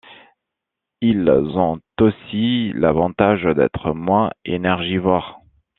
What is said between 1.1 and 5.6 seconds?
ont aussi l'avantage d'être moins énergivores.